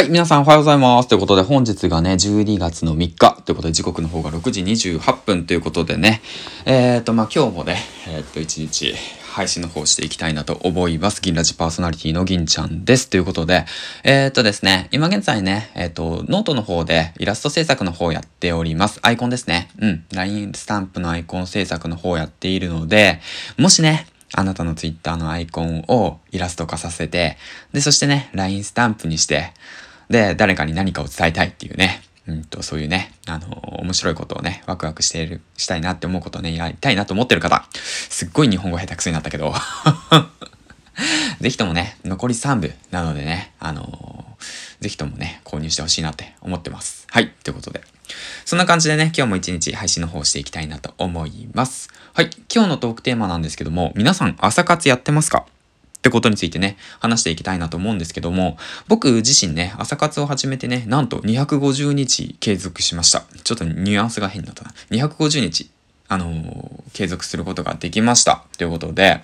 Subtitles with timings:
[0.00, 1.10] はい、皆さんおはようございます。
[1.10, 6.22] ということで、本日がね、12月の3日ということで、時刻の方が6時28分ということでね、
[6.64, 7.76] えっ、ー、と、まあ、今日もね、
[8.08, 8.94] えっ、ー、と、一日
[9.30, 11.20] 配信の方していきたいなと思います。
[11.20, 13.10] 銀ラジパーソナリティの銀ちゃんです。
[13.10, 13.66] ということで、
[14.02, 19.00] えっ、ー、とですね、今現在ね、えっ、と、ノートの方でイラスト制作の方やっております。
[19.02, 19.68] アイコンですね。
[19.80, 20.04] うん。
[20.14, 23.20] LINE スタンプのアイコン制作の方やっているので、
[23.58, 27.36] もしね、あなたのツイッターのアイコンをイラスト化させて、
[27.74, 29.52] で、そしてね、LINE スタンプにして、
[30.10, 33.46] で、誰かに何かを伝えたいっていうね、うんと、そういうね、あの、
[33.80, 39.54] 面白いことをね、ワクワクしている、したいなって思うことをね、やりたいなと思ってる方、すっごい日本語下手くそになったけど、
[41.40, 47.06] ぜひともね、残り3部なのでね、あのー、ぜひともね、購入してほしいなって思ってます。
[47.10, 47.82] はい、ということで。
[48.44, 51.88] そんな感じでね、今日も一日配信の方していきたいなと思います。
[52.14, 55.46] はい、今日のトークテーマなんですけども、皆さん朝活やってますか？
[56.00, 58.56] ってことについてね、話していきたいなと思うんですけども、
[58.88, 63.24] 僕自身ね、朝活を始めてね、なんと250日継続しました。
[63.44, 64.72] ちょっとニュアンスが変だったな。
[64.90, 65.70] 250日、
[66.08, 68.44] あのー、継続することができました。
[68.56, 69.20] ということで、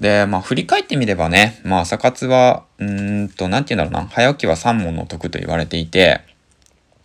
[0.00, 6.20] で、まあ、振り返ってみればね、まあ、朝活は、うんと、なんて言うんだろうな、早起きは三問の得と言われていて、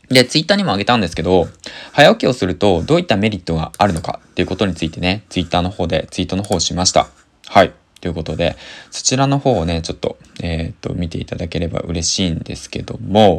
[0.10, 1.48] で、ツイッターにもあげたんですけど、
[1.94, 7.08] 早起きをするとどういったメリットがあるのかっていうことについてね、ツイッターの方でツイートの方をしました。
[7.48, 7.74] はい。
[8.02, 8.56] ということで、
[8.92, 13.38] そちらの方をね、ちょっと、えっ、と、見ていただければ嬉しいんですけども、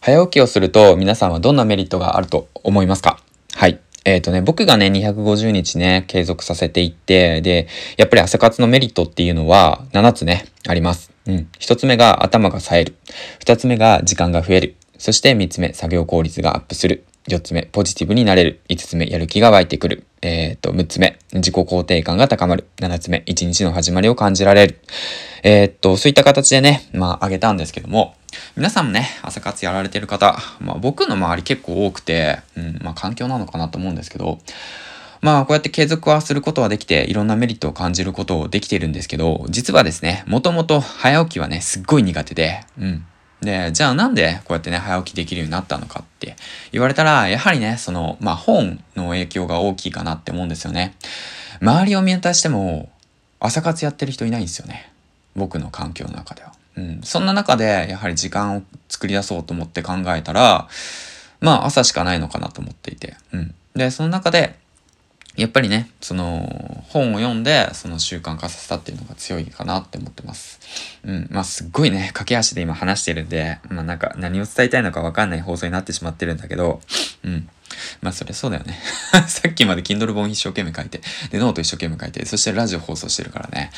[0.00, 3.18] 早起きをすると皆さんはどんなメリットがあると思いますか？
[3.54, 3.80] はい。
[4.04, 11.10] えっ、ー、とね、僕がね、250日ね、継続させていって、で、やっぱり朝活のメリットっていうのは7つね、あります。
[11.26, 11.48] うん。
[11.58, 12.94] 1つ目が頭が冴える。
[13.40, 14.76] 2つ目が時間が増える。
[14.96, 17.04] そして3つ目、作業効率がアップする。
[17.26, 18.60] 4つ目、ポジティブになれる。
[18.68, 20.04] 5つ目、やる気が湧いてくる。
[20.22, 22.66] えっ、と、6つ目、自己肯定感が高まる。
[22.78, 24.78] 7つ目、1日の始まりを感じられる。
[25.42, 28.14] えっ、と、そういった形でね、まあ、あげたんですけども、
[28.56, 34.38] 皆さんもね、朝活やられてる方、まあ、僕の周り結構多くて、うん、まあ、環境なのかなと思うんですけど、
[35.20, 43.06] まあ、こうやって継続はすることはできて、いろんなメリットを感じることをできているんですけど、実はですね、もともと早起きはね、すっごい苦手で、うん。
[43.42, 46.36] で、じゃあなんでこうやってね、早起きできるようになったのかって
[46.72, 50.94] 言われたら、やはりね、その、まあ本の影響が大きいかなって思うんですよね。
[51.60, 52.90] 周りを見渡しても、
[53.38, 54.90] 朝活やってる人いないんですよね。
[55.34, 56.52] 僕の環境の中では。
[56.76, 57.00] うん。
[57.02, 60.68] そんな中で、やはり時間を作り出そうと思って考えたら、
[61.40, 63.16] まあ朝しかないのかなと思っていて。
[63.32, 63.54] うん。
[63.74, 64.56] で、その中で、
[65.36, 70.60] やっぱりね、その本を読んでその習慣化させたっていうのが強いかなって思ってます。
[71.04, 71.28] うん。
[71.30, 76.80] まあすっごいね、駆け足で今話してるんで、まあなんか何を伝えたいのかわかんない放送になってしまってるんだけど、
[77.22, 77.48] うん。
[78.00, 78.78] まあそれそうだよね。
[79.28, 83.70] さっきまで Kindle 本一生懸命書いて、でノート一生懸命書いて、そしてラジオ放送してるからね。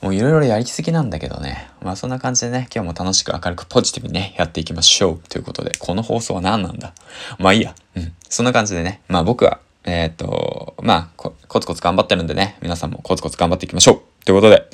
[0.00, 1.68] もういろいろやりすぎなんだけどね。
[1.82, 5.28] まあそんな感じでね、今日も楽しく明るくポジティブにね、やっていきましょう。
[5.28, 6.94] ということで、この放送は何なんだ
[7.38, 7.74] まあいいや。
[7.96, 8.12] うん。
[8.28, 14.24] そんな感じでね、まあ僕はえっ、ー、と、まあコ、コツコツ頑張ってるんでね、皆さんもコツコツ頑張っていきましょう。
[14.24, 14.68] ということで、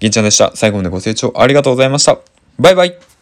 [0.00, 0.52] 銀ちゃんでした。
[0.54, 2.18] 最後までご清聴ありがとうございました。
[2.58, 3.15] バイバイ